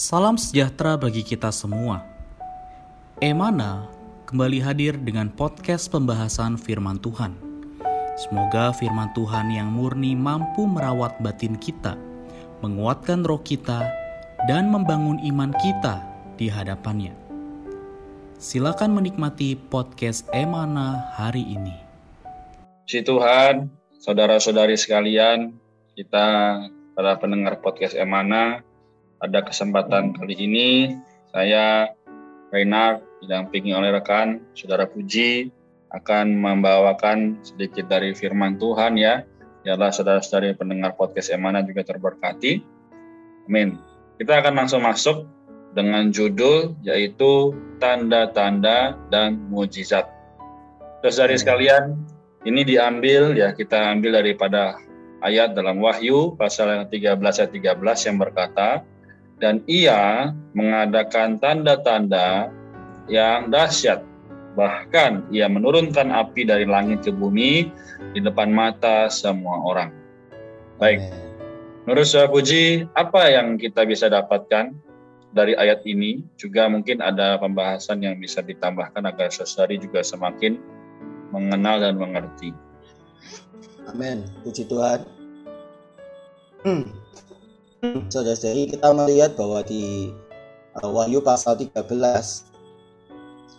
Salam 0.00 0.40
sejahtera 0.40 0.96
bagi 0.96 1.20
kita 1.20 1.52
semua. 1.52 2.00
Emana 3.20 3.84
kembali 4.24 4.56
hadir 4.56 4.96
dengan 4.96 5.28
podcast 5.28 5.92
pembahasan 5.92 6.56
firman 6.56 6.96
Tuhan. 7.04 7.36
Semoga 8.16 8.72
firman 8.72 9.12
Tuhan 9.12 9.52
yang 9.52 9.68
murni 9.68 10.16
mampu 10.16 10.64
merawat 10.64 11.20
batin 11.20 11.52
kita, 11.60 12.00
menguatkan 12.64 13.28
roh 13.28 13.44
kita, 13.44 13.92
dan 14.48 14.72
membangun 14.72 15.20
iman 15.20 15.52
kita 15.60 16.00
di 16.40 16.48
hadapannya. 16.48 17.12
Silakan 18.40 18.96
menikmati 18.96 19.52
podcast 19.68 20.24
Emana 20.32 21.12
hari 21.12 21.44
ini. 21.44 21.76
Si 22.88 23.04
Tuhan, 23.04 23.68
saudara-saudari 24.00 24.80
sekalian, 24.80 25.52
kita 25.92 26.56
para 26.96 27.20
pendengar 27.20 27.60
podcast 27.60 27.92
Emana, 27.92 28.64
pada 29.20 29.44
kesempatan 29.44 30.16
kali 30.16 30.34
ini 30.34 30.68
saya 31.30 31.92
Reinhard 32.50 33.04
didampingi 33.22 33.76
oleh 33.76 33.94
rekan 33.94 34.42
Saudara 34.56 34.88
Puji 34.88 35.52
akan 35.92 36.34
membawakan 36.40 37.38
sedikit 37.44 37.86
dari 37.86 38.16
firman 38.16 38.58
Tuhan 38.58 38.98
ya. 38.98 39.22
Biarlah 39.60 39.92
saudara-saudari 39.92 40.56
pendengar 40.56 40.96
podcast 40.96 41.30
Emana 41.30 41.60
juga 41.60 41.84
terberkati. 41.84 42.64
Amin. 43.46 43.76
Kita 44.16 44.40
akan 44.40 44.54
langsung 44.56 44.82
masuk 44.82 45.28
dengan 45.76 46.10
judul 46.10 46.74
yaitu 46.82 47.54
tanda-tanda 47.78 48.98
dan 49.12 49.38
mujizat. 49.52 50.08
Saudari 51.04 51.36
sekalian, 51.38 52.02
ini 52.48 52.64
diambil 52.64 53.36
ya 53.36 53.52
kita 53.52 53.94
ambil 53.94 54.18
daripada 54.18 54.80
ayat 55.20 55.52
dalam 55.52 55.78
Wahyu 55.78 56.34
pasal 56.34 56.72
yang 56.72 56.84
13 56.88 57.20
ayat 57.20 57.52
13 57.52 58.06
yang 58.10 58.16
berkata, 58.16 58.82
dan 59.40 59.64
ia 59.64 60.30
mengadakan 60.52 61.40
tanda-tanda 61.40 62.52
yang 63.08 63.48
dahsyat. 63.48 64.04
Bahkan 64.54 65.32
ia 65.32 65.48
menurunkan 65.48 66.12
api 66.12 66.44
dari 66.44 66.68
langit 66.68 67.08
ke 67.08 67.10
bumi 67.10 67.72
di 68.12 68.20
depan 68.20 68.52
mata 68.52 69.08
semua 69.08 69.56
orang. 69.64 69.90
Baik, 70.76 71.00
menurut 71.84 72.06
saya 72.08 72.28
Puji, 72.28 72.84
apa 72.96 73.32
yang 73.32 73.56
kita 73.56 73.88
bisa 73.88 74.12
dapatkan 74.12 74.76
dari 75.32 75.56
ayat 75.56 75.80
ini? 75.88 76.20
Juga 76.36 76.68
mungkin 76.68 77.00
ada 77.00 77.40
pembahasan 77.40 78.04
yang 78.04 78.20
bisa 78.20 78.44
ditambahkan 78.44 79.04
agar 79.06 79.32
sesuatu 79.32 79.72
juga 79.76 80.04
semakin 80.04 80.60
mengenal 81.30 81.80
dan 81.80 81.94
mengerti. 81.96 82.50
Amin, 83.86 84.26
puji 84.44 84.66
Tuhan. 84.66 85.02
Hmm. 86.66 86.84
Saudara-saudari 87.80 88.68
kita 88.76 88.92
melihat 88.92 89.40
bahwa 89.40 89.64
di 89.64 90.12
uh, 90.76 90.90
Wahyu 90.92 91.24
pasal 91.24 91.56
13 91.56 91.80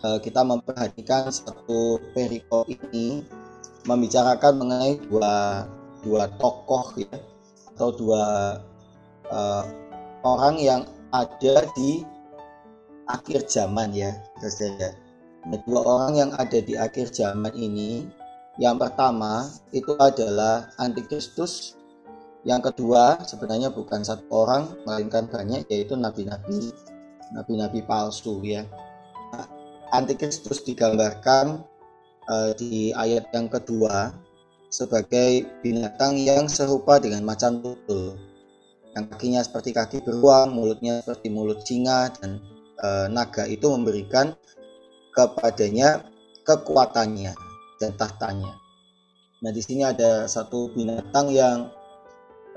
uh, 0.06 0.22
kita 0.22 0.46
memperhatikan 0.46 1.34
satu 1.34 1.98
perikop 2.14 2.70
ini 2.70 3.26
membicarakan 3.90 4.62
mengenai 4.62 5.02
dua 5.10 5.66
dua 6.06 6.30
tokoh 6.38 7.02
ya 7.02 7.18
atau 7.74 7.90
dua 7.98 8.24
uh, 9.34 9.66
orang 10.22 10.62
yang 10.62 10.82
ada 11.10 11.66
di 11.74 12.06
akhir 13.10 13.50
zaman 13.50 13.90
ya 13.90 14.14
saudara. 14.38 14.94
Nah, 15.50 15.58
dua 15.66 15.82
orang 15.82 16.14
yang 16.14 16.32
ada 16.38 16.62
di 16.62 16.78
akhir 16.78 17.10
zaman 17.10 17.58
ini 17.58 18.06
yang 18.62 18.78
pertama 18.78 19.50
itu 19.74 19.98
adalah 19.98 20.70
antikristus 20.78 21.81
yang 22.42 22.62
kedua, 22.62 23.22
sebenarnya 23.22 23.70
bukan 23.70 24.02
satu 24.02 24.26
orang, 24.34 24.74
melainkan 24.86 25.30
banyak, 25.30 25.70
yaitu 25.70 25.94
nabi-nabi, 25.94 26.74
nabi-nabi 27.38 27.86
palsu 27.86 28.42
ya. 28.42 28.66
Antikristus 29.92 30.64
digambarkan 30.64 31.62
uh, 32.32 32.52
di 32.56 32.96
ayat 32.96 33.28
yang 33.36 33.52
kedua 33.52 34.16
sebagai 34.72 35.44
binatang 35.60 36.16
yang 36.16 36.48
serupa 36.48 36.98
dengan 36.98 37.28
macan 37.28 37.60
tutul, 37.60 38.16
yang 38.96 39.06
kakinya 39.12 39.44
seperti 39.44 39.76
kaki 39.76 39.98
beruang, 40.02 40.56
mulutnya 40.56 41.04
seperti 41.04 41.28
mulut 41.28 41.60
singa, 41.68 42.08
dan 42.18 42.40
uh, 42.82 43.12
naga 43.12 43.46
itu 43.46 43.68
memberikan 43.68 44.32
kepadanya 45.12 46.08
kekuatannya 46.48 47.36
dan 47.78 47.92
tahtanya. 48.00 48.56
Nah, 49.44 49.52
di 49.52 49.60
sini 49.60 49.84
ada 49.84 50.26
satu 50.26 50.72
binatang 50.72 51.36
yang 51.36 51.68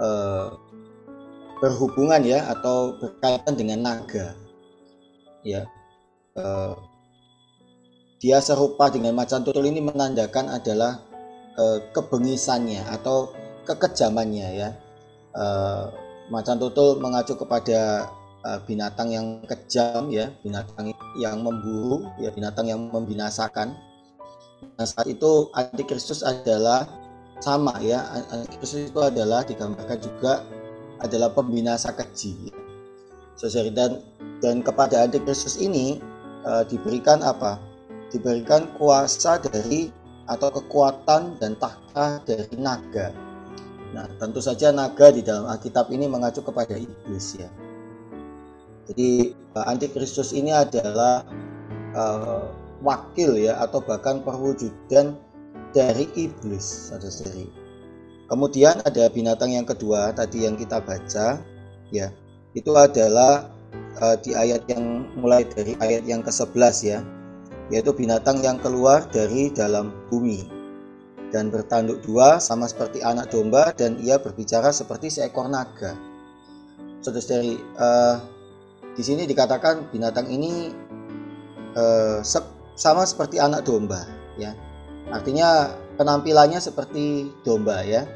eh, 0.01 0.49
berhubungan 1.63 2.23
ya 2.27 2.51
atau 2.51 2.99
berkaitan 2.99 3.55
dengan 3.55 3.79
naga. 3.83 4.35
Ya 5.45 5.69
eh, 6.35 6.75
dia 8.25 8.41
serupa 8.41 8.89
dengan 8.89 9.13
macan 9.13 9.45
tutul 9.45 9.69
ini 9.69 9.85
menandakan 9.85 10.49
adalah 10.49 11.05
eh, 11.57 11.79
kebengisannya 11.93 12.85
atau 12.89 13.33
kekejamannya 13.69 14.49
ya. 14.57 14.71
Eh, 15.35 15.85
macan 16.33 16.57
tutul 16.57 16.99
mengacu 17.01 17.37
kepada 17.37 18.09
eh, 18.45 18.61
binatang 18.65 19.13
yang 19.13 19.27
kejam 19.45 20.09
ya 20.09 20.33
binatang 20.41 20.97
yang 21.21 21.45
memburu 21.45 22.09
ya 22.17 22.33
binatang 22.33 22.67
yang 22.69 22.81
membinasakan. 22.89 23.77
Nah 24.81 24.87
saat 24.89 25.07
itu 25.07 25.53
antikristus 25.53 26.25
adalah 26.25 26.89
sama 27.45 27.77
ya. 27.85 28.01
Antikristus 28.33 28.89
itu 28.89 29.01
adalah 29.05 29.45
digambarkan 29.45 30.01
juga 30.01 30.41
adalah 31.05 31.29
pembinasa 31.37 31.93
keji 31.93 32.49
Saudari 33.35 33.75
dan 33.75 34.01
dan 34.39 34.63
kepada 34.63 35.03
Antikristus 35.03 35.59
ini 35.59 35.99
uh, 36.47 36.63
diberikan 36.65 37.21
apa? 37.21 37.59
Diberikan 38.15 38.71
kuasa 38.79 39.43
dari 39.43 39.91
atau 40.31 40.49
kekuatan 40.55 41.37
dan 41.43 41.59
tahta 41.59 42.23
dari 42.23 42.55
naga. 42.57 43.11
Nah 43.91 44.07
tentu 44.23 44.39
saja 44.39 44.71
naga 44.71 45.11
di 45.11 45.21
dalam 45.21 45.51
Alkitab 45.51 45.91
ini 45.91 46.07
mengacu 46.07 46.47
kepada 46.47 46.79
iblis 46.79 47.37
ya. 47.37 47.51
Jadi 48.87 49.35
uh, 49.59 49.67
Antikristus 49.67 50.31
ini 50.31 50.55
adalah 50.55 51.27
uh, 51.93 52.47
wakil 52.87 53.35
ya 53.35 53.59
atau 53.67 53.83
bahkan 53.83 54.23
perwujudan 54.23 55.19
dari 55.75 56.07
iblis 56.15 56.89
saudara-saudari. 56.89 57.51
Kemudian 58.31 58.81
ada 58.87 59.11
binatang 59.13 59.53
yang 59.53 59.67
kedua 59.69 60.15
tadi 60.15 60.47
yang 60.47 60.57
kita 60.57 60.81
baca 60.81 61.43
ya. 61.93 62.09
Itu 62.55 62.73
adalah 62.79 63.51
uh, 63.99 64.17
di 64.23 64.33
ayat 64.33 64.65
yang 64.71 65.11
mulai 65.19 65.45
dari 65.45 65.75
ayat 65.83 66.07
yang 66.07 66.23
ke-11 66.23 66.77
ya. 66.87 67.03
Yaitu 67.69 67.91
binatang 67.93 68.41
yang 68.41 68.57
keluar 68.63 69.05
dari 69.11 69.51
dalam 69.51 69.93
bumi 70.09 70.47
dan 71.35 71.51
bertanduk 71.51 71.99
dua 72.07 72.39
sama 72.39 72.71
seperti 72.71 73.03
anak 73.03 73.35
domba 73.35 73.75
dan 73.75 73.99
ia 73.99 74.17
berbicara 74.23 74.71
seperti 74.71 75.11
seekor 75.11 75.51
naga. 75.51 75.99
Saudara-saudari, 77.03 77.59
uh, 77.77 78.17
di 78.95 79.03
sini 79.03 79.27
dikatakan 79.27 79.91
binatang 79.91 80.31
ini 80.31 80.71
uh, 81.75 82.23
sama 82.79 83.03
seperti 83.03 83.43
anak 83.43 83.67
domba 83.67 84.07
ya 84.39 84.55
Artinya 85.13 85.73
penampilannya 86.01 86.61
seperti 86.63 87.29
domba 87.45 87.85
ya. 87.85 88.09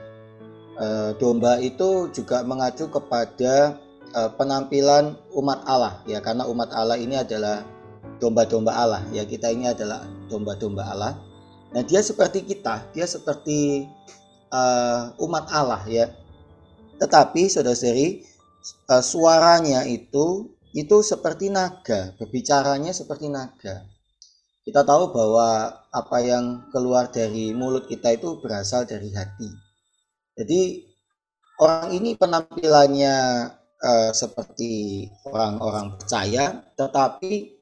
E, 0.78 0.87
domba 1.21 1.59
itu 1.60 2.09
juga 2.15 2.41
mengacu 2.47 2.88
kepada 2.88 3.76
e, 4.15 4.21
penampilan 4.38 5.19
umat 5.34 5.60
Allah 5.69 6.00
ya 6.09 6.22
karena 6.25 6.49
umat 6.49 6.72
Allah 6.72 6.97
ini 6.97 7.19
adalah 7.19 7.66
domba-domba 8.22 8.72
Allah 8.75 9.03
ya 9.12 9.26
kita 9.26 9.53
ini 9.53 9.69
adalah 9.69 10.06
domba-domba 10.32 10.82
Allah. 10.87 11.12
Nah 11.69 11.84
dia 11.84 12.00
seperti 12.00 12.49
kita, 12.49 12.81
dia 12.97 13.05
seperti 13.05 13.84
uh, 14.49 15.12
umat 15.20 15.52
Allah 15.52 15.84
ya. 15.84 16.08
Tetapi 16.96 17.44
saudara-saudari 17.52 18.25
suaranya 19.05 19.84
itu 19.84 20.49
itu 20.73 20.96
seperti 21.05 21.52
naga, 21.52 22.17
berbicaranya 22.17 22.96
seperti 22.96 23.29
naga 23.29 23.84
kita 24.69 24.85
tahu 24.85 25.17
bahwa 25.17 25.81
apa 25.88 26.20
yang 26.20 26.69
keluar 26.69 27.09
dari 27.09 27.56
mulut 27.56 27.88
kita 27.88 28.20
itu 28.20 28.37
berasal 28.37 28.85
dari 28.85 29.09
hati. 29.17 29.49
Jadi 30.37 30.85
orang 31.56 31.97
ini 31.97 32.12
penampilannya 32.20 33.17
uh, 33.81 34.12
seperti 34.12 35.09
orang-orang 35.25 35.97
percaya, 35.97 36.69
tetapi 36.76 37.56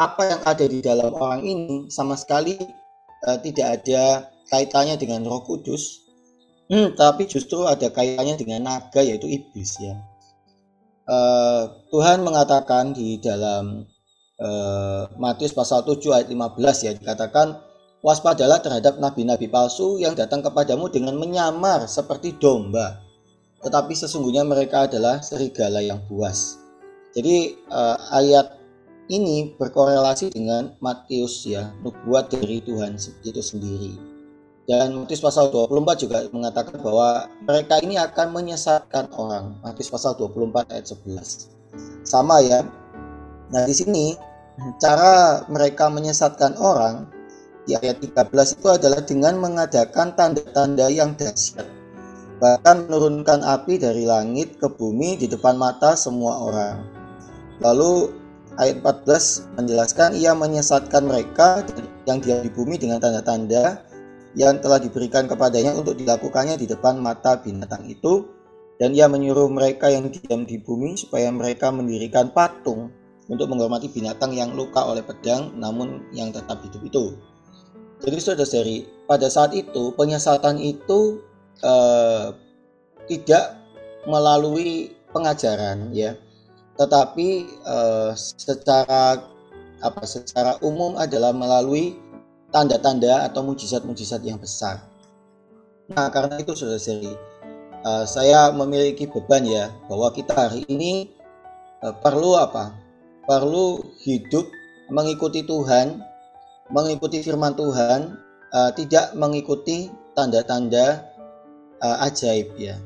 apa 0.00 0.22
yang 0.24 0.40
ada 0.48 0.64
di 0.64 0.80
dalam 0.80 1.12
orang 1.12 1.44
ini 1.44 1.92
sama 1.92 2.16
sekali 2.16 2.56
uh, 3.28 3.38
tidak 3.44 3.84
ada 3.84 4.32
kaitannya 4.48 4.96
dengan 4.96 5.28
Roh 5.28 5.44
Kudus, 5.44 6.00
hmm, 6.72 6.96
tapi 6.96 7.28
justru 7.28 7.68
ada 7.68 7.92
kaitannya 7.92 8.40
dengan 8.40 8.72
naga 8.72 9.04
yaitu 9.04 9.28
iblis 9.28 9.76
ya. 9.76 10.00
Uh, 11.04 11.84
Tuhan 11.92 12.24
mengatakan 12.24 12.96
di 12.96 13.20
dalam 13.20 13.84
eh, 14.38 15.02
Matius 15.18 15.52
pasal 15.52 15.82
7 15.82 15.98
ayat 16.14 16.28
15 16.30 16.86
ya 16.86 16.92
dikatakan 16.94 17.58
waspadalah 18.00 18.62
terhadap 18.62 19.02
nabi-nabi 19.02 19.50
palsu 19.50 19.98
yang 19.98 20.14
datang 20.14 20.40
kepadamu 20.40 20.86
dengan 20.88 21.18
menyamar 21.18 21.90
seperti 21.90 22.38
domba 22.38 23.02
tetapi 23.58 23.90
sesungguhnya 23.90 24.46
mereka 24.46 24.86
adalah 24.86 25.18
serigala 25.18 25.82
yang 25.82 25.98
buas 26.06 26.62
Jadi 27.16 27.56
uh, 27.72 27.98
ayat 28.14 28.58
ini 29.08 29.56
berkorelasi 29.56 30.30
dengan 30.30 30.76
Matius 30.84 31.48
ya, 31.48 31.72
nubuat 31.80 32.28
dari 32.28 32.60
Tuhan 32.60 33.00
itu 33.24 33.40
sendiri. 33.40 33.96
Dan 34.68 35.00
Matius 35.00 35.24
pasal 35.24 35.48
24 35.48 36.04
juga 36.04 36.28
mengatakan 36.28 36.76
bahwa 36.76 37.24
mereka 37.48 37.80
ini 37.80 37.96
akan 37.96 38.36
menyesatkan 38.36 39.08
orang. 39.16 39.56
Matius 39.64 39.88
pasal 39.88 40.12
24 40.20 40.68
ayat 40.68 40.86
11. 40.92 41.48
Sama 42.04 42.44
ya. 42.44 42.60
Nah, 43.48 43.64
di 43.64 43.72
sini 43.72 44.12
cara 44.78 45.46
mereka 45.46 45.86
menyesatkan 45.86 46.58
orang 46.58 47.06
di 47.68 47.76
ayat 47.76 48.00
13 48.00 48.58
itu 48.58 48.66
adalah 48.66 49.00
dengan 49.04 49.36
mengadakan 49.38 50.16
tanda-tanda 50.16 50.88
yang 50.88 51.12
dahsyat. 51.14 51.68
Bahkan 52.38 52.86
menurunkan 52.86 53.42
api 53.42 53.82
dari 53.82 54.06
langit 54.06 54.56
ke 54.56 54.70
bumi 54.70 55.18
di 55.18 55.26
depan 55.26 55.58
mata 55.58 55.98
semua 55.98 56.38
orang. 56.38 56.76
Lalu 57.60 58.14
ayat 58.56 58.80
14 58.82 59.58
menjelaskan 59.58 60.16
ia 60.16 60.32
menyesatkan 60.32 61.06
mereka 61.06 61.66
yang 62.06 62.22
diam 62.22 62.40
di 62.42 62.50
bumi 62.50 62.78
dengan 62.78 63.02
tanda-tanda 63.02 63.82
yang 64.38 64.58
telah 64.62 64.78
diberikan 64.78 65.26
kepadanya 65.26 65.74
untuk 65.74 65.98
dilakukannya 65.98 66.56
di 66.56 66.66
depan 66.70 67.02
mata 67.02 67.36
binatang 67.42 67.84
itu 67.90 68.26
dan 68.78 68.94
ia 68.94 69.10
menyuruh 69.10 69.50
mereka 69.50 69.90
yang 69.90 70.08
diam 70.08 70.46
di 70.46 70.62
bumi 70.62 70.94
supaya 70.94 71.28
mereka 71.34 71.74
mendirikan 71.74 72.30
patung 72.30 72.94
untuk 73.28 73.48
menghormati 73.52 73.92
binatang 73.92 74.32
yang 74.32 74.56
luka 74.56 74.80
oleh 74.80 75.04
pedang 75.04 75.52
namun 75.56 76.04
yang 76.16 76.32
tetap 76.32 76.60
hidup 76.64 76.82
itu. 76.84 77.04
Jadi 77.98 78.16
saudara-saudari, 78.22 78.78
pada 79.04 79.26
saat 79.28 79.52
itu 79.52 79.90
penyesatan 79.98 80.56
itu 80.62 81.20
eh, 81.60 82.30
tidak 83.08 83.58
melalui 84.06 84.94
pengajaran 85.10 85.90
ya, 85.90 86.14
tetapi 86.76 87.48
uh, 87.64 88.12
secara 88.14 89.24
apa 89.82 90.02
secara 90.04 90.60
umum 90.60 90.94
adalah 91.00 91.32
melalui 91.32 91.96
tanda-tanda 92.52 93.26
atau 93.26 93.42
mujizat-mujizat 93.42 94.22
yang 94.22 94.38
besar. 94.38 94.84
Nah, 95.88 96.12
karena 96.12 96.38
itu 96.40 96.52
sudah 96.52 96.76
seri 96.76 97.10
uh, 97.82 98.04
saya 98.04 98.52
memiliki 98.52 99.08
beban 99.08 99.44
ya 99.48 99.72
bahwa 99.88 100.12
kita 100.12 100.36
hari 100.36 100.62
ini 100.68 101.10
uh, 101.82 101.96
perlu 101.98 102.36
apa? 102.36 102.76
Perlu 103.28 103.84
hidup 104.00 104.48
mengikuti 104.88 105.44
Tuhan, 105.44 106.00
mengikuti 106.72 107.20
firman 107.20 107.52
Tuhan, 107.52 108.16
uh, 108.56 108.70
tidak 108.72 109.12
mengikuti 109.12 109.92
tanda-tanda 110.16 111.04
uh, 111.84 112.08
ajaib 112.08 112.56
ya. 112.56 112.80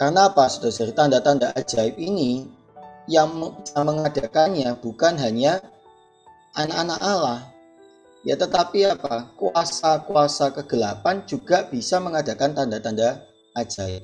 Karena 0.00 0.32
apa, 0.32 0.48
saudara? 0.48 0.96
Tanda-tanda 0.96 1.52
ajaib 1.52 2.00
ini 2.00 2.48
yang 3.06 3.28
mengadakannya 3.76 4.72
bukan 4.80 5.20
hanya 5.20 5.60
anak-anak 6.56 6.98
Allah, 7.04 7.40
ya 8.24 8.34
tetapi 8.40 8.88
apa 8.88 9.36
kuasa-kuasa 9.36 10.54
kegelapan 10.56 11.22
juga 11.28 11.68
bisa 11.68 12.00
mengadakan 12.00 12.56
tanda-tanda 12.56 13.20
ajaib. 13.52 14.00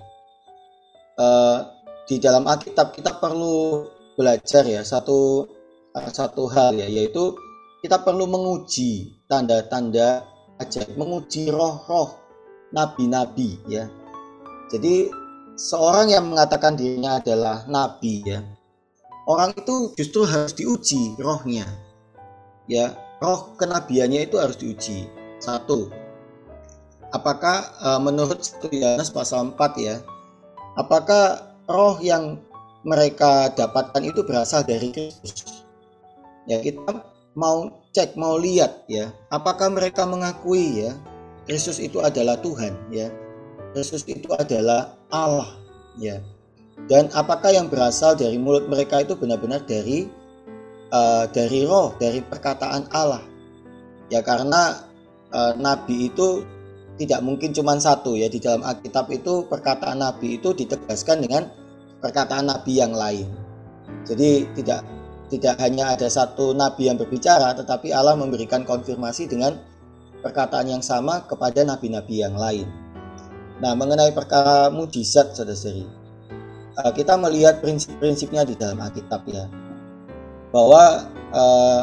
Uh, 1.19 1.67
di 2.07 2.21
dalam 2.23 2.47
Alkitab 2.47 2.95
kita 2.95 3.19
perlu 3.19 3.89
belajar 4.19 4.67
ya 4.67 4.83
satu 4.83 5.47
uh, 5.95 6.11
satu 6.11 6.51
hal 6.51 6.75
ya 6.75 6.91
yaitu 6.91 7.39
kita 7.79 8.03
perlu 8.03 8.27
menguji 8.27 9.23
tanda-tanda 9.31 10.27
ajaib, 10.59 10.99
menguji 10.99 11.55
roh-roh 11.55 12.19
nabi-nabi 12.75 13.63
ya. 13.71 13.87
Jadi 14.75 15.07
seorang 15.55 16.11
yang 16.11 16.27
mengatakan 16.27 16.75
dirinya 16.75 17.23
adalah 17.23 17.63
nabi 17.71 18.27
ya, 18.27 18.43
orang 19.29 19.53
itu 19.53 19.93
justru 19.95 20.25
harus 20.25 20.57
diuji 20.57 21.21
rohnya 21.21 21.69
ya 22.65 22.97
roh 23.21 23.53
kenabiannya 23.61 24.25
itu 24.25 24.41
harus 24.41 24.57
diuji 24.57 25.05
satu 25.39 25.93
apakah 27.13 27.69
uh, 27.85 28.01
menurut 28.01 28.41
Yohanes 28.73 29.13
pasal 29.13 29.53
4 29.53 29.61
ya 29.85 30.01
apakah 30.81 31.53
roh 31.69 32.01
yang 32.01 32.41
mereka 32.87 33.51
dapatkan 33.55 34.03
itu 34.07 34.23
berasal 34.23 34.63
dari 34.63 34.91
Kristus. 34.95 35.65
Ya 36.47 36.63
kita 36.63 37.05
mau 37.35 37.71
cek 37.95 38.15
mau 38.15 38.39
lihat 38.39 38.87
ya. 38.87 39.11
Apakah 39.31 39.71
mereka 39.71 40.07
mengakui 40.07 40.87
ya 40.87 40.95
Kristus 41.49 41.81
itu 41.81 42.05
adalah 42.05 42.37
Tuhan 42.45 42.77
ya. 42.93 43.09
Kristus 43.73 44.05
itu 44.05 44.29
adalah 44.37 44.93
Allah 45.09 45.49
ya. 45.97 46.21
Dan 46.87 47.11
apakah 47.17 47.51
yang 47.51 47.67
berasal 47.67 48.15
dari 48.15 48.39
mulut 48.39 48.71
mereka 48.71 49.03
itu 49.03 49.19
benar-benar 49.19 49.67
dari 49.67 50.07
uh, 50.95 51.27
dari 51.33 51.65
roh 51.67 51.97
dari 51.99 52.23
perkataan 52.23 52.87
Allah? 52.95 53.25
Ya 54.13 54.23
karena 54.23 54.87
uh, 55.35 55.53
nabi 55.59 56.13
itu 56.13 56.45
tidak 57.01 57.25
mungkin 57.25 57.57
cuma 57.57 57.75
satu 57.81 58.15
ya. 58.15 58.29
Di 58.29 58.39
dalam 58.39 58.61
Alkitab 58.63 59.09
itu 59.09 59.49
perkataan 59.49 60.05
nabi 60.05 60.37
itu 60.37 60.53
ditegaskan 60.53 61.25
dengan 61.25 61.49
perkataan 61.99 62.51
nabi 62.51 62.79
yang 62.79 62.95
lain. 62.95 63.27
Jadi 64.05 64.49
tidak 64.59 64.85
tidak 65.29 65.61
hanya 65.61 65.93
ada 65.93 66.09
satu 66.09 66.57
nabi 66.57 66.89
yang 66.89 66.97
berbicara 66.97 67.53
tetapi 67.53 67.93
Allah 67.93 68.17
memberikan 68.17 68.65
konfirmasi 68.65 69.29
dengan 69.29 69.61
perkataan 70.25 70.67
yang 70.73 70.83
sama 70.83 71.23
kepada 71.29 71.63
nabi-nabi 71.63 72.25
yang 72.25 72.35
lain. 72.35 72.67
Nah 73.61 73.75
mengenai 73.77 74.15
perkara 74.15 74.71
mujizat 74.73 75.35
saudara-saudari 75.37 75.99
uh, 76.79 76.93
kita 76.95 77.19
melihat 77.19 77.59
prinsip-prinsipnya 77.59 78.47
di 78.47 78.55
dalam 78.55 78.79
Alkitab 78.79 79.27
ya 79.27 79.51
bahwa 80.55 81.05
uh, 81.35 81.83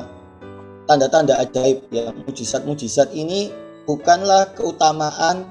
tanda-tanda 0.88 1.38
ajaib 1.44 1.86
ya 1.92 2.10
mujizat-mujizat 2.26 3.12
ini 3.14 3.52
bukanlah 3.86 4.56
keutamaan 4.58 5.46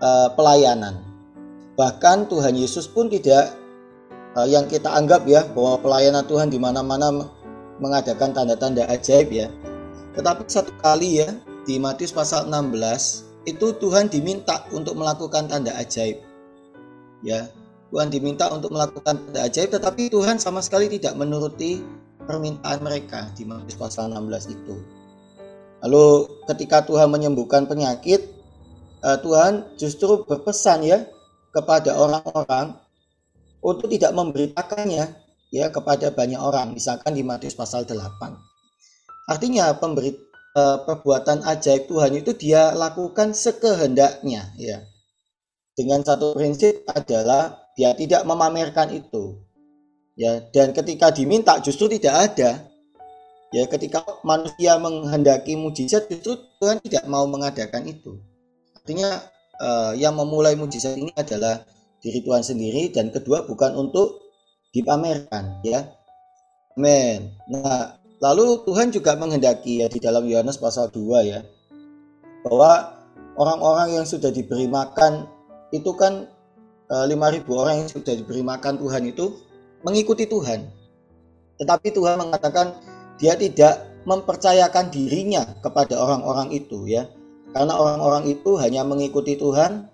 uh, 0.00 0.32
pelayanan. 0.32 1.04
Bahkan 1.76 2.26
Tuhan 2.32 2.58
Yesus 2.58 2.88
pun 2.90 3.06
tidak 3.06 3.54
yang 4.46 4.68
kita 4.68 4.92
anggap 4.92 5.24
ya 5.26 5.42
bahwa 5.56 5.80
pelayanan 5.80 6.22
Tuhan 6.28 6.52
di 6.52 6.60
mana-mana 6.60 7.26
mengadakan 7.82 8.30
tanda-tanda 8.36 8.86
ajaib 8.86 9.32
ya 9.32 9.48
tetapi 10.14 10.46
satu 10.46 10.70
kali 10.84 11.24
ya 11.24 11.34
di 11.66 11.80
Matius 11.80 12.14
pasal 12.14 12.46
16 12.50 13.48
itu 13.48 13.66
Tuhan 13.80 14.12
diminta 14.12 14.68
untuk 14.70 14.94
melakukan 14.94 15.48
tanda 15.48 15.72
ajaib 15.80 16.20
ya 17.24 17.48
Tuhan 17.88 18.12
diminta 18.12 18.52
untuk 18.52 18.70
melakukan 18.76 19.16
tanda 19.24 19.48
ajaib 19.48 19.72
tetapi 19.72 20.12
Tuhan 20.12 20.36
sama 20.36 20.60
sekali 20.60 20.92
tidak 20.92 21.16
menuruti 21.16 21.80
permintaan 22.28 22.84
mereka 22.84 23.32
di 23.32 23.48
Matius 23.48 23.80
pasal 23.80 24.12
16 24.12 24.52
itu. 24.52 24.76
Lalu 25.80 26.28
ketika 26.52 26.84
Tuhan 26.84 27.08
menyembuhkan 27.08 27.64
penyakit, 27.64 28.20
eh, 29.00 29.18
Tuhan 29.24 29.72
justru 29.80 30.28
berpesan 30.28 30.84
ya 30.84 31.08
kepada 31.56 31.96
orang-orang 31.96 32.76
untuk 33.64 33.90
tidak 33.90 34.12
memberitakannya 34.14 35.04
ya 35.50 35.66
kepada 35.72 36.12
banyak 36.12 36.38
orang, 36.38 36.76
misalkan 36.76 37.16
di 37.16 37.24
Matius 37.24 37.56
pasal 37.58 37.88
8. 37.88 37.96
Artinya 39.28 39.76
pemberi 39.76 40.12
eh, 40.56 40.78
perbuatan 40.84 41.44
ajaib 41.44 41.88
Tuhan 41.88 42.12
itu 42.16 42.32
dia 42.36 42.72
lakukan 42.72 43.36
sekehendaknya 43.36 44.54
ya. 44.56 44.84
Dengan 45.78 46.02
satu 46.02 46.34
prinsip 46.34 46.82
adalah 46.90 47.68
dia 47.78 47.94
tidak 47.94 48.26
memamerkan 48.26 48.90
itu 48.90 49.38
ya 50.18 50.42
dan 50.50 50.74
ketika 50.74 51.14
diminta 51.14 51.62
justru 51.62 51.86
tidak 51.86 52.34
ada 52.34 52.66
ya 53.54 53.64
ketika 53.70 54.02
manusia 54.26 54.74
menghendaki 54.82 55.54
mujizat 55.54 56.10
justru 56.10 56.42
Tuhan 56.58 56.82
tidak 56.82 57.06
mau 57.06 57.22
mengadakan 57.30 57.86
itu 57.86 58.18
artinya 58.74 59.22
uh, 59.62 59.94
yang 59.94 60.18
memulai 60.18 60.58
mujizat 60.58 60.98
ini 60.98 61.14
adalah 61.14 61.62
diri 62.02 62.22
Tuhan 62.22 62.42
sendiri 62.44 62.94
dan 62.94 63.10
kedua 63.10 63.46
bukan 63.46 63.74
untuk 63.74 64.22
dipamerkan 64.70 65.62
ya 65.64 65.88
amin 66.78 67.34
nah 67.50 67.98
lalu 68.22 68.62
Tuhan 68.66 68.90
juga 68.94 69.14
menghendaki 69.14 69.82
ya 69.82 69.86
di 69.90 69.98
dalam 69.98 70.26
Yohanes 70.26 70.58
pasal 70.58 70.90
2 70.90 71.30
ya 71.30 71.40
bahwa 72.46 72.98
orang-orang 73.38 74.02
yang 74.02 74.06
sudah 74.06 74.34
diberi 74.34 74.66
makan 74.66 75.26
itu 75.70 75.94
kan 75.94 76.26
5.000 76.88 77.12
eh, 77.12 77.42
orang 77.52 77.76
yang 77.84 77.90
sudah 77.90 78.16
diberi 78.16 78.40
makan 78.40 78.80
Tuhan 78.80 79.02
itu 79.04 79.36
mengikuti 79.84 80.24
Tuhan. 80.24 80.64
Tetapi 81.60 81.88
Tuhan 81.92 82.16
mengatakan 82.16 82.74
dia 83.20 83.36
tidak 83.36 83.84
mempercayakan 84.08 84.88
dirinya 84.88 85.44
kepada 85.60 86.00
orang-orang 86.00 86.54
itu 86.56 86.88
ya. 86.88 87.04
Karena 87.52 87.76
orang-orang 87.76 88.32
itu 88.32 88.56
hanya 88.56 88.84
mengikuti 88.84 89.36
Tuhan 89.36 89.88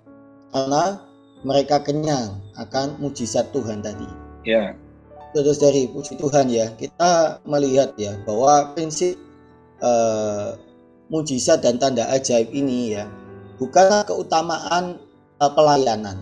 karena 0.54 1.02
mereka 1.44 1.78
kenyang 1.84 2.40
akan 2.56 2.96
mujizat 2.98 3.52
Tuhan 3.52 3.84
tadi. 3.84 4.08
Ya. 4.48 4.74
Terus 5.36 5.60
dari 5.60 5.90
puji 5.90 6.16
Tuhan 6.16 6.48
ya, 6.48 6.72
kita 6.78 7.42
melihat 7.44 7.92
ya 8.00 8.16
bahwa 8.24 8.72
prinsip 8.72 9.18
uh, 9.82 10.56
mujizat 11.12 11.60
dan 11.60 11.76
tanda 11.76 12.08
ajaib 12.10 12.48
ini 12.54 12.96
ya 12.96 13.04
bukanlah 13.58 14.06
keutamaan 14.06 14.98
uh, 15.38 15.52
pelayanan, 15.52 16.18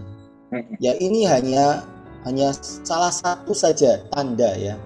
Ya 0.85 0.93
ini 1.01 1.25
hanya 1.25 1.81
hanya 2.29 2.53
salah 2.61 3.09
satu 3.09 3.57
saja 3.57 4.05
tanda 4.13 4.53
ya. 4.55 4.77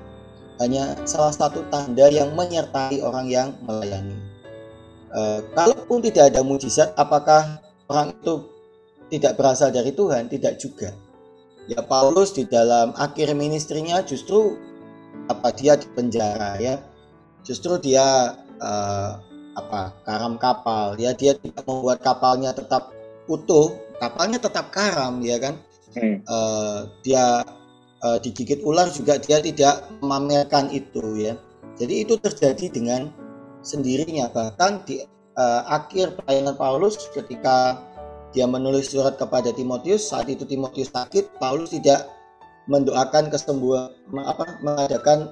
hanya 0.57 0.97
salah 1.05 1.37
satu 1.37 1.69
tanda 1.69 2.09
yang 2.09 2.33
menyertai 2.33 3.05
orang 3.05 3.29
yang 3.29 3.53
melayani. 3.69 4.17
E, 5.13 5.45
kalaupun 5.53 6.01
tidak 6.01 6.33
ada 6.33 6.41
mujizat, 6.41 6.97
apakah 6.97 7.61
orang 7.93 8.17
itu 8.17 8.41
tidak 9.11 9.39
berasal 9.39 9.71
dari 9.71 9.95
Tuhan? 9.95 10.27
Tidak 10.27 10.55
juga. 10.59 10.91
Ya 11.67 11.83
Paulus 11.83 12.31
di 12.31 12.47
dalam 12.47 12.95
akhir 12.95 13.35
ministrinya 13.35 14.03
justru 14.07 14.55
apa 15.27 15.51
dia 15.55 15.75
di 15.75 15.87
penjara 15.95 16.59
ya. 16.63 16.79
Justru 17.43 17.79
dia 17.83 18.39
uh, 18.63 19.11
apa 19.57 19.95
karam 20.05 20.37
kapal 20.37 20.95
ya 21.01 21.17
dia 21.17 21.35
tidak 21.39 21.65
membuat 21.65 22.05
kapalnya 22.05 22.53
tetap 22.53 22.93
utuh, 23.27 23.75
kapalnya 23.99 24.39
tetap 24.39 24.71
karam 24.71 25.23
ya 25.23 25.39
kan. 25.43 25.55
Hmm. 25.97 26.21
Uh, 26.29 26.79
dia 27.03 27.43
uh, 28.05 28.19
digigit 28.21 28.61
ular 28.63 28.91
juga 28.93 29.19
dia 29.19 29.43
tidak 29.43 29.87
memamerkan 30.03 30.71
itu 30.71 31.03
ya. 31.19 31.35
Jadi 31.77 32.07
itu 32.07 32.15
terjadi 32.17 32.73
dengan 32.73 33.11
sendirinya 33.67 34.31
bahkan 34.31 34.81
di 34.87 35.03
uh, 35.35 35.63
akhir 35.67 36.15
pelayanan 36.23 36.55
Paulus 36.55 36.97
ketika 37.11 37.83
dia 38.35 38.47
menulis 38.49 38.91
surat 38.91 39.15
kepada 39.15 39.53
Timotius. 39.55 40.11
Saat 40.11 40.33
itu 40.33 40.43
Timotius 40.49 40.91
sakit. 40.91 41.39
Paulus 41.39 41.75
tidak 41.75 42.11
mendoakan 42.67 43.31
kesembuhan 43.31 43.95
apa 44.27 44.59
mengadakan 44.63 45.31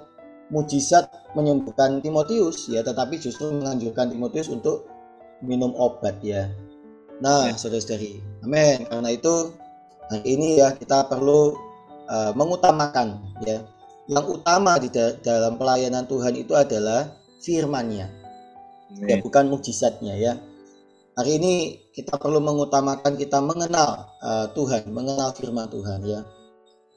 mujizat 0.53 1.11
menyembuhkan 1.35 1.99
Timotius. 1.99 2.71
Ya 2.71 2.85
tetapi 2.87 3.19
justru 3.19 3.51
menganjurkan 3.51 4.13
Timotius 4.13 4.53
untuk 4.53 4.87
minum 5.43 5.75
obat 5.75 6.21
ya. 6.23 6.51
Nah 7.19 7.51
ya. 7.51 7.59
saudara-saudari 7.59 8.23
amin. 8.47 8.87
Karena 8.87 9.11
itu 9.11 9.35
hari 10.11 10.29
ini 10.39 10.63
ya 10.63 10.75
kita 10.77 11.11
perlu 11.11 11.57
uh, 12.07 12.33
mengutamakan 12.37 13.19
ya. 13.43 13.65
Yang 14.05 14.37
utama 14.37 14.77
di 14.77 14.93
da 14.93 15.17
dalam 15.25 15.57
pelayanan 15.57 16.05
Tuhan 16.05 16.37
itu 16.37 16.53
adalah 16.53 17.09
firman-Nya. 17.41 18.07
Ya 19.09 19.17
bukan 19.19 19.49
mujizatnya 19.49 20.15
ya 20.15 20.37
hari 21.15 21.39
ini 21.39 21.55
kita 21.95 22.19
perlu 22.19 22.43
mengutamakan 22.43 23.15
kita 23.15 23.39
mengenal 23.39 24.11
uh, 24.23 24.47
Tuhan, 24.51 24.91
mengenal 24.91 25.31
firman 25.35 25.71
Tuhan 25.71 26.01
ya. 26.03 26.21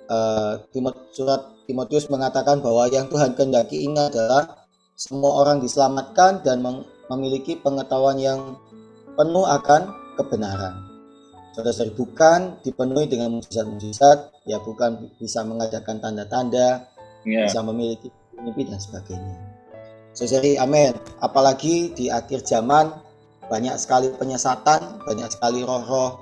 Uh, 0.07 0.63
surat 1.11 1.41
Timotius 1.67 2.07
mengatakan 2.07 2.63
bahwa 2.63 2.87
yang 2.87 3.11
Tuhan 3.11 3.35
kehendaki 3.35 3.85
ini 3.85 3.99
adalah 3.99 4.65
semua 4.95 5.43
orang 5.43 5.59
diselamatkan 5.61 6.41
dan 6.41 6.63
memiliki 7.11 7.59
pengetahuan 7.59 8.17
yang 8.17 8.55
penuh 9.13 9.45
akan 9.45 9.93
kebenaran. 10.15 10.87
Saudara-saudari 11.53 11.93
bukan 11.97 12.39
dipenuhi 12.61 13.09
dengan 13.09 13.37
mujizat-mujizat, 13.37 14.45
ya 14.45 14.61
bukan 14.61 15.09
bisa 15.17 15.41
mengadakan 15.41 15.97
tanda-tanda, 15.97 16.85
yeah. 17.25 17.49
bisa 17.49 17.59
memiliki 17.65 18.13
mimpi 18.37 18.63
dan 18.63 18.77
sebagainya. 18.77 19.35
Saudari, 20.13 20.57
amin. 20.57 20.93
Apalagi 21.21 21.93
di 21.93 22.09
akhir 22.13 22.45
zaman 22.45 22.93
banyak 23.47 23.75
sekali 23.79 24.11
penyesatan, 24.15 25.01
banyak 25.03 25.29
sekali 25.31 25.63
roh-roh 25.63 26.19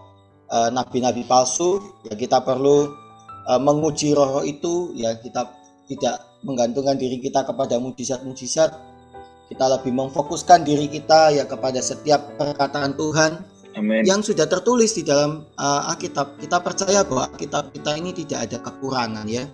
uh, 0.50 0.70
nabi-nabi 0.70 1.26
palsu. 1.26 1.82
Ya 2.06 2.14
kita 2.14 2.42
perlu 2.42 2.94
uh, 3.50 3.62
menguji 3.62 4.14
roh-roh 4.14 4.46
itu. 4.46 4.94
Ya 4.94 5.18
kita 5.18 5.50
tidak 5.90 6.22
menggantungkan 6.46 6.98
diri 6.98 7.18
kita 7.22 7.46
kepada 7.46 7.82
mujizat-mujizat. 7.82 8.74
Kita 9.46 9.66
lebih 9.70 9.94
memfokuskan 9.94 10.66
diri 10.66 10.90
kita 10.90 11.30
ya 11.38 11.46
kepada 11.46 11.78
setiap 11.78 12.34
perkataan 12.34 12.98
Tuhan 12.98 13.46
Amen. 13.78 14.02
yang 14.02 14.26
sudah 14.26 14.50
tertulis 14.50 14.98
di 14.98 15.06
dalam 15.06 15.46
uh, 15.58 15.92
Alkitab. 15.94 16.42
Kita 16.42 16.62
percaya 16.62 17.06
bahwa 17.06 17.30
Alkitab 17.30 17.70
kita 17.74 17.94
ini 17.98 18.14
tidak 18.14 18.50
ada 18.50 18.58
kekurangan 18.62 19.26
ya. 19.30 19.46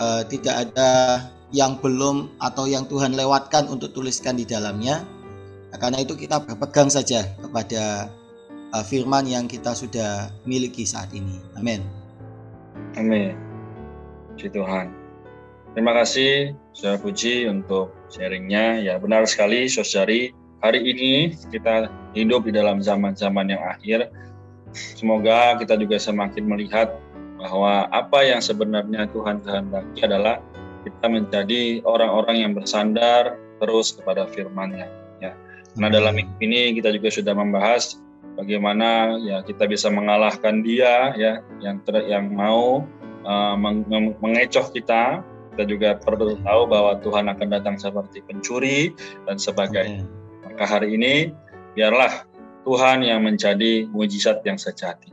Uh, 0.00 0.24
tidak 0.24 0.68
ada 0.68 1.20
yang 1.52 1.76
belum 1.76 2.40
atau 2.40 2.64
yang 2.64 2.88
Tuhan 2.88 3.12
lewatkan 3.12 3.68
untuk 3.68 3.92
tuliskan 3.92 4.40
di 4.40 4.48
dalamnya 4.48 5.04
Nah, 5.72 5.80
karena 5.80 6.04
itu 6.04 6.12
kita 6.12 6.44
berpegang 6.44 6.92
saja 6.92 7.24
kepada 7.40 8.12
uh, 8.76 8.84
firman 8.84 9.24
yang 9.24 9.48
kita 9.48 9.72
sudah 9.72 10.28
miliki 10.44 10.84
saat 10.84 11.08
ini. 11.16 11.40
Amin. 11.56 11.80
Amin. 13.00 13.32
Puji 14.36 14.52
Tuhan. 14.52 14.92
Terima 15.72 15.96
kasih 15.96 16.52
Saudara 16.76 17.00
Puji 17.00 17.48
untuk 17.48 17.88
sharingnya. 18.12 18.84
Ya 18.84 19.00
benar 19.00 19.24
sekali 19.24 19.64
Saudari, 19.64 20.36
hari 20.60 20.84
ini 20.84 21.32
kita 21.48 21.88
hidup 22.12 22.44
di 22.44 22.52
dalam 22.52 22.84
zaman-zaman 22.84 23.48
yang 23.48 23.64
akhir. 23.64 24.12
Semoga 24.76 25.56
kita 25.56 25.80
juga 25.80 25.96
semakin 25.96 26.44
melihat 26.44 26.92
bahwa 27.40 27.88
apa 27.88 28.20
yang 28.20 28.44
sebenarnya 28.44 29.08
Tuhan 29.08 29.40
kehendaki 29.40 30.04
adalah 30.04 30.44
kita 30.84 31.06
menjadi 31.08 31.80
orang-orang 31.88 32.36
yang 32.44 32.52
bersandar 32.52 33.40
terus 33.56 33.96
kepada 33.96 34.28
firman-Nya 34.28 35.02
Nah 35.76 35.88
dalam 35.88 36.12
minggu 36.16 36.36
ini 36.44 36.76
kita 36.76 36.92
juga 36.92 37.08
sudah 37.08 37.32
membahas 37.32 37.96
bagaimana 38.36 39.16
ya 39.20 39.40
kita 39.44 39.64
bisa 39.68 39.88
mengalahkan 39.88 40.60
dia 40.60 41.12
ya 41.16 41.40
yang 41.60 41.80
ter, 41.84 42.04
yang 42.08 42.32
mau 42.32 42.84
uh, 43.24 43.54
meng, 43.56 43.84
mengecoh 44.20 44.68
kita. 44.72 45.24
Kita 45.52 45.68
juga 45.68 46.00
perlu 46.00 46.40
tahu 46.40 46.62
bahwa 46.64 46.96
Tuhan 47.04 47.28
akan 47.28 47.48
datang 47.52 47.76
seperti 47.76 48.24
pencuri 48.24 48.96
dan 49.28 49.36
sebagainya. 49.36 50.08
Maka 50.48 50.64
hari 50.64 50.96
ini 50.96 51.28
biarlah 51.76 52.24
Tuhan 52.64 53.04
yang 53.04 53.20
menjadi 53.28 53.84
mujizat 53.92 54.40
yang 54.48 54.56
sejati. 54.56 55.12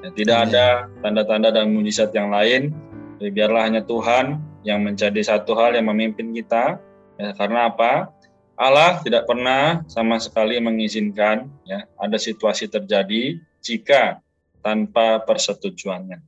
Ya, 0.00 0.08
tidak 0.16 0.36
Amen. 0.40 0.48
ada 0.52 0.66
tanda-tanda 1.04 1.48
dan 1.52 1.76
mujizat 1.76 2.16
yang 2.16 2.32
lain. 2.32 2.72
Jadi 3.20 3.28
biarlah 3.28 3.62
hanya 3.68 3.84
Tuhan 3.84 4.40
yang 4.64 4.80
menjadi 4.80 5.20
satu 5.20 5.52
hal 5.52 5.76
yang 5.76 5.92
memimpin 5.92 6.32
kita. 6.32 6.80
Ya, 7.20 7.36
karena 7.36 7.68
apa? 7.68 8.08
Allah 8.54 9.02
tidak 9.02 9.26
pernah 9.26 9.82
sama 9.90 10.22
sekali 10.22 10.62
mengizinkan 10.62 11.50
ya 11.66 11.86
ada 11.98 12.14
situasi 12.14 12.70
terjadi 12.70 13.38
jika 13.58 14.22
tanpa 14.62 15.20
persetujuannya. 15.26 16.22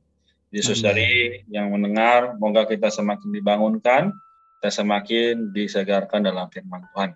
Yesus 0.51 0.79
dari 0.79 1.43
yang 1.51 1.75
mendengar, 1.75 2.39
moga 2.39 2.63
kita 2.63 2.87
semakin 2.87 3.35
dibangunkan, 3.35 4.15
kita 4.59 4.69
semakin 4.71 5.51
disegarkan 5.51 6.23
dalam 6.23 6.47
firman 6.47 6.87
Tuhan. 6.95 7.11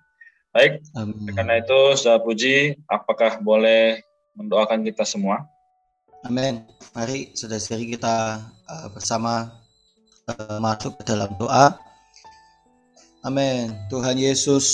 Baik, 0.52 0.84
Amin. 1.00 1.32
karena 1.32 1.64
itu 1.64 1.96
saya 1.96 2.20
puji, 2.20 2.76
apakah 2.92 3.40
boleh 3.40 4.04
mendoakan 4.36 4.84
kita 4.84 5.08
semua? 5.08 5.48
Amin. 6.28 6.68
Mari 6.92 7.32
saudara-saudari 7.32 7.96
kita 7.96 8.44
uh, 8.68 8.88
bersama 8.92 9.48
uh, 10.28 10.60
masuk 10.60 11.00
ke 11.00 11.04
dalam 11.08 11.32
doa. 11.40 11.80
Amin. 13.22 13.70
Tuhan 13.94 14.18
Yesus, 14.18 14.66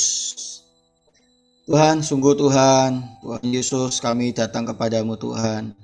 Tuhan, 1.68 2.00
sungguh 2.00 2.32
Tuhan, 2.32 3.04
Tuhan 3.20 3.44
Yesus, 3.44 4.00
kami 4.00 4.32
datang 4.32 4.64
kepadamu 4.64 5.20
Tuhan. 5.20 5.76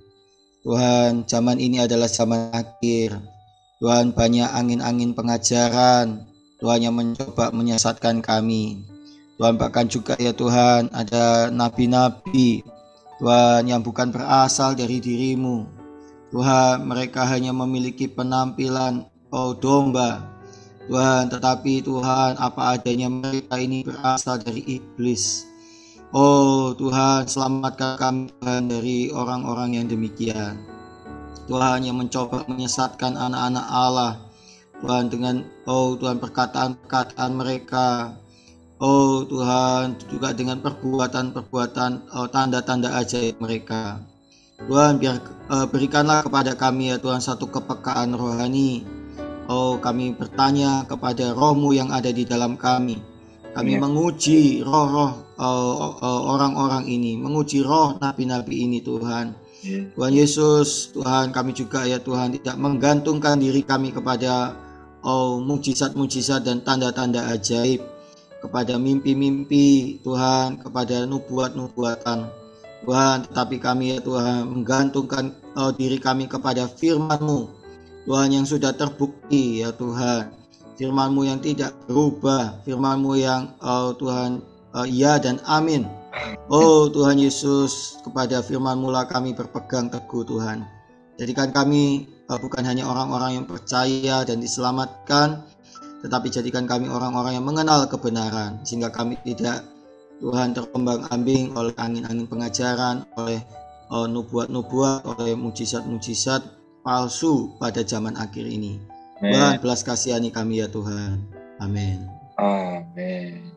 Tuhan, 0.63 1.27
zaman 1.27 1.59
ini 1.59 1.83
adalah 1.83 2.07
zaman 2.07 2.55
akhir. 2.55 3.19
Tuhan, 3.83 4.15
banyak 4.15 4.47
angin-angin 4.47 5.11
pengajaran. 5.11 6.23
Tuhan 6.63 6.79
yang 6.87 6.95
mencoba 6.95 7.51
menyesatkan 7.51 8.23
kami. 8.23 8.79
Tuhan, 9.35 9.59
bahkan 9.59 9.91
juga 9.91 10.15
ya 10.15 10.31
Tuhan, 10.31 10.87
ada 10.95 11.51
nabi-nabi. 11.51 12.63
Tuhan, 13.19 13.67
yang 13.67 13.83
bukan 13.83 14.15
berasal 14.15 14.71
dari 14.71 15.03
dirimu. 15.03 15.67
Tuhan, 16.31 16.87
mereka 16.87 17.27
hanya 17.27 17.51
memiliki 17.51 18.07
penampilan 18.07 19.03
oh 19.35 19.51
domba, 19.51 20.31
Tuhan, 20.83 21.31
tetapi 21.31 21.79
Tuhan, 21.79 22.35
apa 22.35 22.75
adanya 22.75 23.07
mereka 23.07 23.55
ini 23.55 23.87
berasal 23.87 24.43
dari 24.43 24.59
iblis. 24.67 25.47
Oh 26.11 26.75
Tuhan, 26.75 27.25
selamatkan 27.25 27.95
kami 27.97 28.29
Tuhan 28.37 28.67
dari 28.67 29.09
orang-orang 29.09 29.79
yang 29.79 29.87
demikian. 29.87 30.59
Tuhan 31.47 31.87
yang 31.87 31.97
mencoba 31.97 32.43
menyesatkan 32.51 33.15
anak-anak 33.15 33.65
Allah. 33.71 34.13
Tuhan 34.83 35.07
dengan 35.07 35.47
oh 35.63 35.95
Tuhan 35.95 36.19
perkataan-perkataan 36.19 37.31
mereka. 37.31 38.13
Oh 38.83 39.23
Tuhan 39.23 39.95
juga 40.11 40.35
dengan 40.35 40.59
perbuatan-perbuatan 40.59 42.11
oh, 42.11 42.27
tanda-tanda 42.27 42.91
ajaib 42.99 43.39
mereka. 43.39 44.03
Tuhan 44.59 44.99
biar 44.99 45.17
uh, 45.49 45.65
berikanlah 45.65 46.27
kepada 46.27 46.53
kami 46.59 46.91
ya 46.91 46.99
Tuhan 46.99 47.23
satu 47.23 47.47
kepekaan 47.47 48.15
rohani 48.15 48.83
Oh, 49.51 49.75
kami 49.75 50.15
bertanya 50.15 50.87
kepada 50.87 51.35
rohmu 51.35 51.75
yang 51.75 51.91
ada 51.91 52.07
di 52.07 52.23
dalam 52.23 52.55
kami. 52.55 52.95
Kami 53.51 53.75
yeah. 53.75 53.81
menguji 53.83 54.63
roh-roh 54.63 55.35
uh, 55.35 55.75
uh, 55.99 56.21
orang-orang 56.31 56.87
ini, 56.87 57.19
menguji 57.19 57.59
roh 57.59 57.99
nabi-nabi 57.99 58.63
ini 58.63 58.79
Tuhan. 58.79 59.35
Yeah. 59.59 59.91
Tuhan 59.99 60.13
Yesus, 60.15 60.95
Tuhan 60.95 61.35
kami 61.35 61.51
juga 61.51 61.83
ya 61.83 61.99
Tuhan 61.99 62.39
tidak 62.39 62.55
menggantungkan 62.55 63.35
diri 63.37 63.67
kami 63.67 63.91
kepada 63.91 64.55
oh 65.03 65.43
mujizat-mujizat 65.43 66.47
dan 66.47 66.63
tanda-tanda 66.63 67.27
ajaib, 67.35 67.83
kepada 68.39 68.79
mimpi-mimpi 68.79 69.99
Tuhan, 70.07 70.63
kepada 70.63 71.03
nubuat-nubuatan. 71.03 72.19
Tuhan, 72.83 73.17
tetapi 73.27 73.55
kami 73.59 73.95
ya 73.95 73.99
Tuhan 73.99 74.47
menggantungkan 74.47 75.35
oh, 75.59 75.71
diri 75.75 75.99
kami 75.99 76.31
kepada 76.31 76.67
firman-Mu 76.67 77.62
Tuhan 78.03 78.29
yang 78.35 78.45
sudah 78.47 78.75
terbukti 78.75 79.63
ya 79.63 79.71
Tuhan 79.71 80.43
firman-Mu 80.77 81.21
yang 81.23 81.39
tidak 81.39 81.73
berubah, 81.85 82.61
firman-Mu 82.65 83.13
yang 83.17 83.53
oh 83.61 83.93
Tuhan 83.95 84.41
uh, 84.73 84.87
ya 84.87 85.21
dan 85.21 85.39
amin. 85.45 85.85
Oh 86.49 86.89
Tuhan 86.89 87.17
Yesus, 87.17 87.97
kepada 88.05 88.41
firman-Mu 88.41 88.89
lah 88.93 89.05
kami 89.09 89.33
berpegang 89.33 89.89
teguh 89.89 90.25
Tuhan. 90.25 90.65
Jadikan 91.17 91.53
kami 91.53 92.09
uh, 92.29 92.37
bukan 92.37 92.65
hanya 92.65 92.89
orang-orang 92.89 93.41
yang 93.41 93.45
percaya 93.45 94.25
dan 94.25 94.41
diselamatkan, 94.41 95.45
tetapi 96.01 96.27
jadikan 96.29 96.65
kami 96.65 96.89
orang-orang 96.89 97.37
yang 97.37 97.45
mengenal 97.45 97.85
kebenaran, 97.85 98.61
sehingga 98.65 98.89
kami 98.89 99.17
tidak 99.25 99.65
Tuhan 100.21 100.55
terombang 100.55 101.05
ambing 101.09 101.53
oleh 101.57 101.73
angin-angin 101.77 102.25
pengajaran, 102.29 103.05
oleh 103.17 103.41
uh, 103.93 104.05
nubuat-nubuat, 104.09 105.05
oleh 105.17 105.33
mujizat-mujizat 105.37 106.62
palsu 106.83 107.55
pada 107.57 107.81
zaman 107.81 108.13
akhir 108.19 108.43
ini. 108.43 108.77
Tuhan 109.23 109.63
belas 109.63 109.81
kasihani 109.81 110.29
kami 110.29 110.59
ya 110.59 110.67
Tuhan. 110.67 111.23
Amin. 111.63 112.03
Amin. 112.35 113.55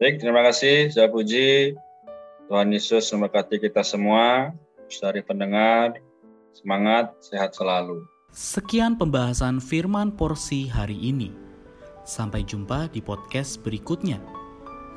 Baik, 0.00 0.18
terima 0.18 0.40
kasih. 0.42 0.88
Saya 0.90 1.12
puji. 1.12 1.76
Tuhan 2.48 2.72
Yesus 2.72 3.06
memberkati 3.12 3.60
kita 3.60 3.84
semua. 3.84 4.50
Dari 4.88 5.24
pendengar, 5.24 6.00
semangat, 6.52 7.16
sehat 7.24 7.56
selalu. 7.56 8.04
Sekian 8.32 8.96
pembahasan 8.96 9.60
firman 9.60 10.12
porsi 10.12 10.68
hari 10.68 10.96
ini. 10.96 11.32
Sampai 12.04 12.42
jumpa 12.44 12.92
di 12.92 13.00
podcast 13.00 13.60
berikutnya. 13.62 14.18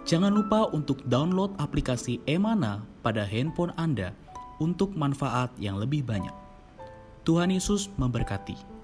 Jangan 0.03 0.31
lupa 0.35 0.67
untuk 0.71 0.99
download 1.07 1.55
aplikasi 1.59 2.19
Emana 2.27 2.83
pada 3.05 3.23
handphone 3.23 3.71
Anda 3.77 4.15
untuk 4.59 4.95
manfaat 4.95 5.51
yang 5.59 5.79
lebih 5.79 6.05
banyak. 6.05 6.33
Tuhan 7.25 7.49
Yesus 7.49 7.89
memberkati. 7.97 8.74